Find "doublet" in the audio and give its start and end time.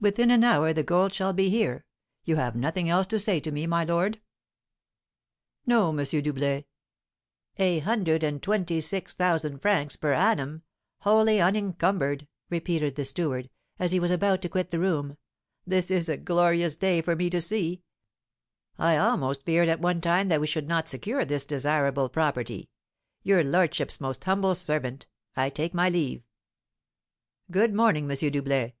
6.04-6.66, 28.30-28.76